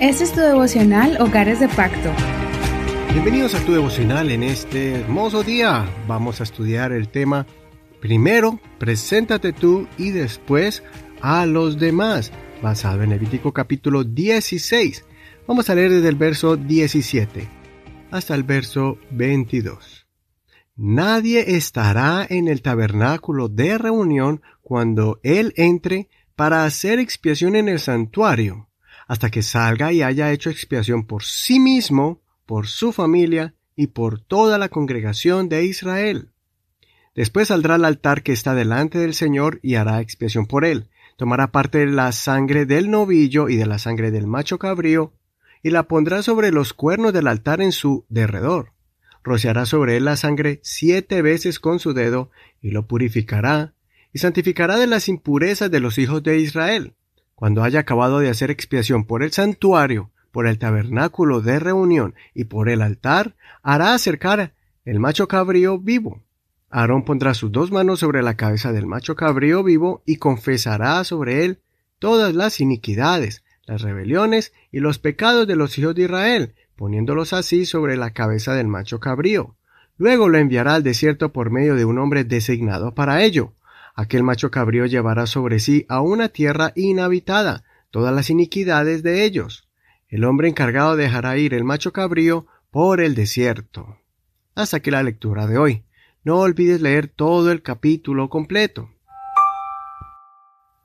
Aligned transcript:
Este 0.00 0.24
es 0.24 0.32
tu 0.32 0.40
devocional 0.40 1.16
Hogares 1.20 1.60
de 1.60 1.68
Pacto. 1.68 2.10
Bienvenidos 3.12 3.54
a 3.54 3.64
tu 3.64 3.72
devocional 3.72 4.30
en 4.30 4.42
este 4.42 5.00
hermoso 5.00 5.42
día. 5.42 5.88
Vamos 6.06 6.40
a 6.40 6.44
estudiar 6.44 6.92
el 6.92 7.08
tema 7.08 7.46
primero, 8.00 8.60
preséntate 8.78 9.54
tú 9.54 9.88
y 9.96 10.10
después 10.10 10.82
a 11.22 11.46
los 11.46 11.78
demás, 11.78 12.32
basado 12.62 13.02
en 13.02 13.10
Levítico 13.10 13.52
capítulo 13.52 14.04
16. 14.04 15.04
Vamos 15.46 15.70
a 15.70 15.74
leer 15.74 15.90
desde 15.90 16.08
el 16.08 16.16
verso 16.16 16.56
17 16.56 17.48
hasta 18.10 18.34
el 18.34 18.42
verso 18.42 18.98
22. 19.10 20.06
Nadie 20.76 21.56
estará 21.56 22.26
en 22.28 22.48
el 22.48 22.62
tabernáculo 22.62 23.48
de 23.48 23.76
reunión 23.78 24.42
cuando 24.62 25.20
él 25.22 25.52
entre 25.56 26.08
para 26.40 26.64
hacer 26.64 26.98
expiación 26.98 27.54
en 27.54 27.68
el 27.68 27.78
santuario 27.78 28.70
hasta 29.06 29.28
que 29.28 29.42
salga 29.42 29.92
y 29.92 30.00
haya 30.00 30.32
hecho 30.32 30.48
expiación 30.48 31.04
por 31.06 31.22
sí 31.22 31.60
mismo, 31.60 32.22
por 32.46 32.66
su 32.66 32.92
familia 32.92 33.52
y 33.76 33.88
por 33.88 34.22
toda 34.22 34.56
la 34.56 34.70
congregación 34.70 35.50
de 35.50 35.66
Israel. 35.66 36.30
Después 37.14 37.48
saldrá 37.48 37.74
al 37.74 37.84
altar 37.84 38.22
que 38.22 38.32
está 38.32 38.54
delante 38.54 38.96
del 38.96 39.12
Señor 39.12 39.60
y 39.62 39.74
hará 39.74 40.00
expiación 40.00 40.46
por 40.46 40.64
él. 40.64 40.88
Tomará 41.18 41.52
parte 41.52 41.80
de 41.80 41.88
la 41.88 42.10
sangre 42.10 42.64
del 42.64 42.90
novillo 42.90 43.50
y 43.50 43.56
de 43.56 43.66
la 43.66 43.78
sangre 43.78 44.10
del 44.10 44.26
macho 44.26 44.58
cabrío, 44.58 45.12
y 45.62 45.68
la 45.68 45.88
pondrá 45.88 46.22
sobre 46.22 46.52
los 46.52 46.72
cuernos 46.72 47.12
del 47.12 47.26
altar 47.26 47.60
en 47.60 47.72
su 47.72 48.06
derredor. 48.08 48.72
Rociará 49.22 49.66
sobre 49.66 49.98
él 49.98 50.06
la 50.06 50.16
sangre 50.16 50.60
siete 50.62 51.20
veces 51.20 51.60
con 51.60 51.80
su 51.80 51.92
dedo, 51.92 52.30
y 52.62 52.70
lo 52.70 52.86
purificará, 52.86 53.74
y 54.12 54.18
santificará 54.18 54.76
de 54.76 54.86
las 54.86 55.08
impurezas 55.08 55.70
de 55.70 55.80
los 55.80 55.98
hijos 55.98 56.22
de 56.22 56.38
Israel. 56.38 56.94
Cuando 57.34 57.62
haya 57.62 57.80
acabado 57.80 58.18
de 58.18 58.28
hacer 58.28 58.50
expiación 58.50 59.04
por 59.04 59.22
el 59.22 59.32
santuario, 59.32 60.10
por 60.30 60.46
el 60.46 60.58
tabernáculo 60.58 61.40
de 61.40 61.58
reunión 61.58 62.14
y 62.34 62.44
por 62.44 62.68
el 62.68 62.82
altar, 62.82 63.34
hará 63.62 63.94
acercar 63.94 64.54
el 64.84 65.00
macho 65.00 65.28
cabrío 65.28 65.78
vivo. 65.78 66.22
Aarón 66.70 67.04
pondrá 67.04 67.34
sus 67.34 67.50
dos 67.50 67.72
manos 67.72 68.00
sobre 68.00 68.22
la 68.22 68.36
cabeza 68.36 68.72
del 68.72 68.86
macho 68.86 69.16
cabrío 69.16 69.64
vivo 69.64 70.02
y 70.06 70.16
confesará 70.16 71.02
sobre 71.04 71.44
él 71.44 71.58
todas 71.98 72.34
las 72.34 72.60
iniquidades, 72.60 73.42
las 73.66 73.82
rebeliones 73.82 74.52
y 74.70 74.80
los 74.80 74.98
pecados 74.98 75.46
de 75.46 75.56
los 75.56 75.76
hijos 75.78 75.94
de 75.94 76.02
Israel, 76.02 76.54
poniéndolos 76.76 77.32
así 77.32 77.66
sobre 77.66 77.96
la 77.96 78.12
cabeza 78.12 78.54
del 78.54 78.68
macho 78.68 79.00
cabrío. 79.00 79.56
Luego 79.96 80.28
lo 80.28 80.38
enviará 80.38 80.76
al 80.76 80.82
desierto 80.82 81.32
por 81.32 81.50
medio 81.50 81.74
de 81.74 81.84
un 81.84 81.98
hombre 81.98 82.24
designado 82.24 82.94
para 82.94 83.22
ello. 83.22 83.52
Aquel 83.94 84.22
macho 84.22 84.50
cabrío 84.50 84.86
llevará 84.86 85.26
sobre 85.26 85.58
sí 85.58 85.86
a 85.88 86.00
una 86.00 86.28
tierra 86.28 86.72
inhabitada 86.74 87.64
todas 87.90 88.14
las 88.14 88.30
iniquidades 88.30 89.02
de 89.02 89.24
ellos. 89.24 89.68
El 90.08 90.24
hombre 90.24 90.48
encargado 90.48 90.96
dejará 90.96 91.36
ir 91.36 91.54
el 91.54 91.64
macho 91.64 91.92
cabrío 91.92 92.46
por 92.70 93.00
el 93.00 93.14
desierto. 93.14 93.98
Hasta 94.54 94.78
aquí 94.78 94.90
la 94.90 95.02
lectura 95.02 95.46
de 95.46 95.58
hoy. 95.58 95.84
No 96.22 96.38
olvides 96.38 96.80
leer 96.80 97.08
todo 97.08 97.50
el 97.50 97.62
capítulo 97.62 98.28
completo. 98.28 98.90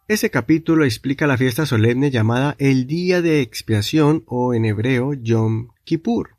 Ese 0.07 0.29
capítulo 0.29 0.85
explica 0.85 1.25
la 1.25 1.37
fiesta 1.37 1.65
solemne 1.65 2.11
llamada 2.11 2.55
el 2.59 2.85
Día 2.85 3.21
de 3.21 3.41
Expiación 3.41 4.23
o 4.27 4.53
en 4.53 4.65
hebreo 4.65 5.13
Yom 5.13 5.69
Kippur. 5.83 6.37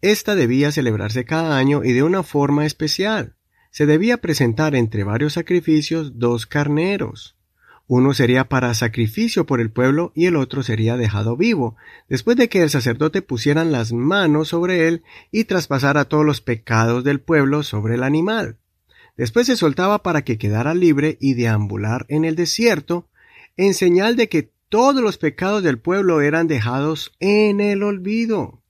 Esta 0.00 0.34
debía 0.34 0.72
celebrarse 0.72 1.24
cada 1.24 1.56
año 1.58 1.84
y 1.84 1.92
de 1.92 2.02
una 2.02 2.22
forma 2.22 2.64
especial 2.64 3.36
se 3.72 3.86
debía 3.86 4.18
presentar 4.18 4.76
entre 4.76 5.02
varios 5.02 5.32
sacrificios 5.32 6.18
dos 6.18 6.46
carneros. 6.46 7.36
Uno 7.88 8.14
sería 8.14 8.48
para 8.48 8.74
sacrificio 8.74 9.46
por 9.46 9.60
el 9.60 9.70
pueblo 9.70 10.12
y 10.14 10.26
el 10.26 10.36
otro 10.36 10.62
sería 10.62 10.96
dejado 10.96 11.36
vivo, 11.36 11.76
después 12.08 12.36
de 12.36 12.48
que 12.48 12.62
el 12.62 12.70
sacerdote 12.70 13.22
pusieran 13.22 13.72
las 13.72 13.92
manos 13.92 14.48
sobre 14.48 14.88
él 14.88 15.02
y 15.30 15.44
traspasara 15.44 16.04
todos 16.04 16.24
los 16.24 16.40
pecados 16.42 17.02
del 17.02 17.20
pueblo 17.20 17.62
sobre 17.62 17.94
el 17.94 18.02
animal. 18.02 18.58
Después 19.16 19.46
se 19.46 19.56
soltaba 19.56 20.02
para 20.02 20.22
que 20.22 20.38
quedara 20.38 20.74
libre 20.74 21.16
y 21.20 21.34
deambular 21.34 22.06
en 22.08 22.24
el 22.24 22.36
desierto, 22.36 23.08
en 23.56 23.74
señal 23.74 24.16
de 24.16 24.28
que 24.28 24.52
todos 24.68 25.02
los 25.02 25.18
pecados 25.18 25.62
del 25.62 25.78
pueblo 25.78 26.20
eran 26.20 26.46
dejados 26.46 27.12
en 27.20 27.60
el 27.60 27.82
olvido. 27.82 28.61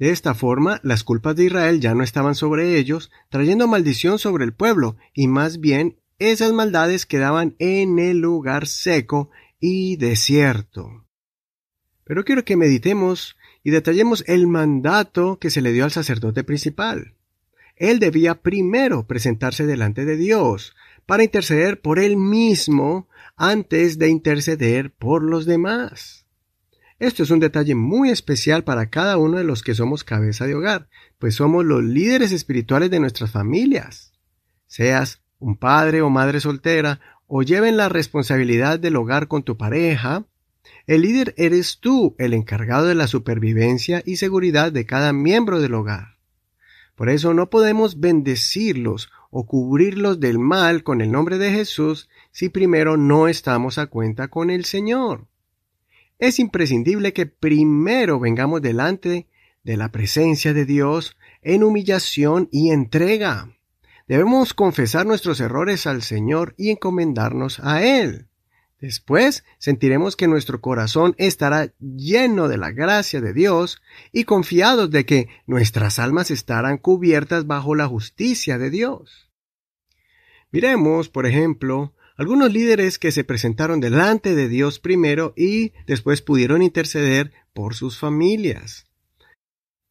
De 0.00 0.08
esta 0.08 0.34
forma, 0.34 0.80
las 0.82 1.04
culpas 1.04 1.36
de 1.36 1.44
Israel 1.44 1.78
ya 1.78 1.94
no 1.94 2.02
estaban 2.02 2.34
sobre 2.34 2.78
ellos, 2.78 3.10
trayendo 3.28 3.68
maldición 3.68 4.18
sobre 4.18 4.46
el 4.46 4.54
pueblo, 4.54 4.96
y 5.12 5.28
más 5.28 5.60
bien 5.60 5.98
esas 6.18 6.54
maldades 6.54 7.04
quedaban 7.04 7.54
en 7.58 7.98
el 7.98 8.16
lugar 8.16 8.66
seco 8.66 9.28
y 9.60 9.96
desierto. 9.96 11.04
Pero 12.04 12.24
quiero 12.24 12.46
que 12.46 12.56
meditemos 12.56 13.36
y 13.62 13.72
detallemos 13.72 14.24
el 14.26 14.46
mandato 14.46 15.38
que 15.38 15.50
se 15.50 15.60
le 15.60 15.70
dio 15.70 15.84
al 15.84 15.90
sacerdote 15.90 16.44
principal. 16.44 17.14
Él 17.76 17.98
debía 17.98 18.40
primero 18.40 19.06
presentarse 19.06 19.66
delante 19.66 20.06
de 20.06 20.16
Dios, 20.16 20.74
para 21.04 21.24
interceder 21.24 21.82
por 21.82 21.98
él 21.98 22.16
mismo 22.16 23.06
antes 23.36 23.98
de 23.98 24.08
interceder 24.08 24.92
por 24.92 25.22
los 25.22 25.44
demás. 25.44 26.19
Esto 27.00 27.22
es 27.22 27.30
un 27.30 27.40
detalle 27.40 27.74
muy 27.74 28.10
especial 28.10 28.62
para 28.62 28.90
cada 28.90 29.16
uno 29.16 29.38
de 29.38 29.44
los 29.44 29.62
que 29.62 29.74
somos 29.74 30.04
cabeza 30.04 30.46
de 30.46 30.54
hogar, 30.54 30.90
pues 31.18 31.34
somos 31.34 31.64
los 31.64 31.82
líderes 31.82 32.30
espirituales 32.30 32.90
de 32.90 33.00
nuestras 33.00 33.30
familias. 33.30 34.12
Seas 34.66 35.22
un 35.38 35.56
padre 35.56 36.02
o 36.02 36.10
madre 36.10 36.40
soltera, 36.40 37.00
o 37.26 37.42
lleven 37.42 37.78
la 37.78 37.88
responsabilidad 37.88 38.78
del 38.78 38.96
hogar 38.96 39.28
con 39.28 39.44
tu 39.44 39.56
pareja, 39.56 40.26
el 40.86 41.00
líder 41.00 41.32
eres 41.38 41.78
tú, 41.80 42.14
el 42.18 42.34
encargado 42.34 42.84
de 42.84 42.94
la 42.94 43.06
supervivencia 43.06 44.02
y 44.04 44.16
seguridad 44.16 44.70
de 44.70 44.84
cada 44.84 45.14
miembro 45.14 45.58
del 45.58 45.72
hogar. 45.72 46.18
Por 46.96 47.08
eso 47.08 47.32
no 47.32 47.48
podemos 47.48 47.98
bendecirlos 47.98 49.10
o 49.30 49.46
cubrirlos 49.46 50.20
del 50.20 50.38
mal 50.38 50.82
con 50.82 51.00
el 51.00 51.10
nombre 51.10 51.38
de 51.38 51.50
Jesús 51.50 52.10
si 52.30 52.50
primero 52.50 52.98
no 52.98 53.26
estamos 53.26 53.78
a 53.78 53.86
cuenta 53.86 54.28
con 54.28 54.50
el 54.50 54.66
Señor 54.66 55.29
es 56.20 56.38
imprescindible 56.38 57.12
que 57.12 57.26
primero 57.26 58.20
vengamos 58.20 58.62
delante 58.62 59.26
de 59.64 59.76
la 59.76 59.90
presencia 59.90 60.52
de 60.52 60.64
Dios 60.64 61.16
en 61.42 61.64
humillación 61.64 62.48
y 62.52 62.70
entrega. 62.70 63.56
Debemos 64.06 64.54
confesar 64.54 65.06
nuestros 65.06 65.40
errores 65.40 65.86
al 65.86 66.02
Señor 66.02 66.54
y 66.58 66.70
encomendarnos 66.70 67.60
a 67.60 67.82
Él. 67.84 68.26
Después 68.80 69.44
sentiremos 69.58 70.16
que 70.16 70.26
nuestro 70.26 70.60
corazón 70.60 71.14
estará 71.18 71.72
lleno 71.78 72.48
de 72.48 72.56
la 72.56 72.70
gracia 72.70 73.20
de 73.20 73.34
Dios 73.34 73.82
y 74.10 74.24
confiados 74.24 74.90
de 74.90 75.04
que 75.04 75.28
nuestras 75.46 75.98
almas 75.98 76.30
estarán 76.30 76.78
cubiertas 76.78 77.46
bajo 77.46 77.74
la 77.74 77.86
justicia 77.86 78.58
de 78.58 78.70
Dios. 78.70 79.30
Miremos, 80.50 81.10
por 81.10 81.26
ejemplo, 81.26 81.94
algunos 82.20 82.52
líderes 82.52 82.98
que 82.98 83.12
se 83.12 83.24
presentaron 83.24 83.80
delante 83.80 84.34
de 84.34 84.46
Dios 84.46 84.78
primero 84.78 85.32
y 85.38 85.72
después 85.86 86.20
pudieron 86.20 86.60
interceder 86.60 87.32
por 87.54 87.74
sus 87.74 87.98
familias. 87.98 88.84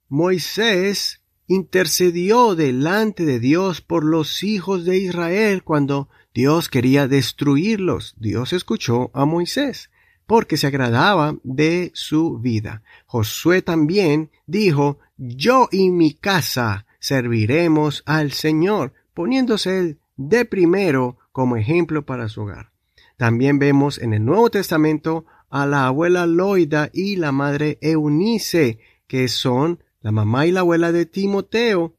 Moisés 0.10 1.24
intercedió 1.48 2.54
delante 2.54 3.26
de 3.26 3.40
Dios 3.40 3.82
por 3.82 4.04
los 4.04 4.44
hijos 4.44 4.86
de 4.86 5.00
Israel 5.00 5.64
cuando 5.64 6.08
Dios 6.32 6.70
quería 6.70 7.08
destruirlos. 7.08 8.14
Dios 8.20 8.54
escuchó 8.54 9.10
a 9.16 9.26
Moisés 9.26 9.90
porque 10.28 10.56
se 10.56 10.68
agradaba 10.68 11.36
de 11.42 11.90
su 11.96 12.38
vida. 12.38 12.84
Josué 13.08 13.64
también 13.64 14.30
dijo, 14.46 15.00
yo 15.18 15.68
y 15.72 15.90
mi 15.90 16.14
casa 16.14 16.86
serviremos 17.00 18.04
al 18.06 18.34
Señor, 18.34 18.94
poniéndose 19.16 19.98
de 20.16 20.46
primero 20.46 21.18
como 21.40 21.56
ejemplo 21.56 22.06
para 22.06 22.28
su 22.28 22.42
hogar. 22.42 22.74
También 23.16 23.60
vemos 23.60 23.98
en 23.98 24.14
el 24.14 24.26
Nuevo 24.26 24.50
Testamento 24.50 25.26
a 25.50 25.66
la 25.66 25.86
abuela 25.86 26.26
Loida 26.26 26.90
y 26.92 27.16
la 27.16 27.32
madre 27.32 27.78
Eunice, 27.80 28.80
que 29.08 29.30
son 29.30 29.82
la 30.02 30.12
mamá 30.12 30.48
y 30.48 30.52
la 30.52 30.60
abuela 30.60 30.92
de 30.92 31.06
Timoteo, 31.06 31.96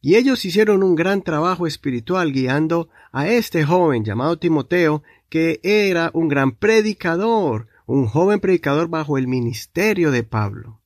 y 0.00 0.14
ellos 0.14 0.44
hicieron 0.44 0.84
un 0.84 0.94
gran 0.94 1.22
trabajo 1.22 1.66
espiritual 1.66 2.32
guiando 2.32 2.88
a 3.10 3.26
este 3.26 3.64
joven 3.64 4.04
llamado 4.04 4.38
Timoteo, 4.38 5.02
que 5.28 5.58
era 5.64 6.12
un 6.14 6.28
gran 6.28 6.52
predicador, 6.52 7.66
un 7.86 8.06
joven 8.06 8.38
predicador 8.38 8.86
bajo 8.86 9.18
el 9.18 9.26
ministerio 9.26 10.12
de 10.12 10.22
Pablo. 10.22 10.80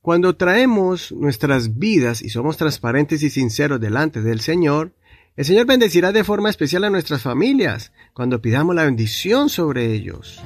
Cuando 0.00 0.36
traemos 0.36 1.10
nuestras 1.10 1.76
vidas 1.76 2.22
y 2.22 2.28
somos 2.28 2.56
transparentes 2.56 3.24
y 3.24 3.30
sinceros 3.30 3.80
delante 3.80 4.22
del 4.22 4.38
Señor, 4.38 4.92
el 5.36 5.44
Señor 5.44 5.66
bendecirá 5.66 6.12
de 6.12 6.22
forma 6.22 6.48
especial 6.48 6.84
a 6.84 6.90
nuestras 6.90 7.22
familias 7.22 7.92
cuando 8.12 8.40
pidamos 8.40 8.74
la 8.74 8.84
bendición 8.84 9.48
sobre 9.48 9.92
ellos. 9.92 10.40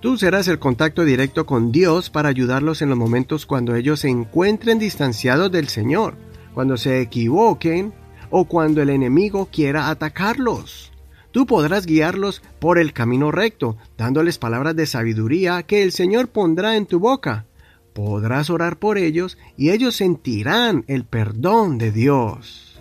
Tú 0.00 0.18
serás 0.18 0.46
el 0.48 0.58
contacto 0.58 1.06
directo 1.06 1.46
con 1.46 1.72
Dios 1.72 2.10
para 2.10 2.28
ayudarlos 2.28 2.82
en 2.82 2.90
los 2.90 2.98
momentos 2.98 3.46
cuando 3.46 3.74
ellos 3.74 4.00
se 4.00 4.10
encuentren 4.10 4.78
distanciados 4.78 5.50
del 5.50 5.68
Señor, 5.68 6.16
cuando 6.52 6.76
se 6.76 7.00
equivoquen 7.00 7.94
o 8.28 8.44
cuando 8.44 8.82
el 8.82 8.90
enemigo 8.90 9.48
quiera 9.50 9.88
atacarlos. 9.88 10.92
Tú 11.30 11.46
podrás 11.46 11.86
guiarlos 11.86 12.42
por 12.58 12.78
el 12.78 12.92
camino 12.92 13.32
recto, 13.32 13.78
dándoles 13.96 14.36
palabras 14.36 14.76
de 14.76 14.86
sabiduría 14.86 15.62
que 15.62 15.82
el 15.82 15.92
Señor 15.92 16.28
pondrá 16.28 16.76
en 16.76 16.84
tu 16.84 17.00
boca. 17.00 17.46
Podrás 17.94 18.50
orar 18.50 18.78
por 18.78 18.98
ellos 18.98 19.38
y 19.56 19.70
ellos 19.70 19.96
sentirán 19.96 20.84
el 20.86 21.04
perdón 21.04 21.78
de 21.78 21.90
Dios. 21.90 22.73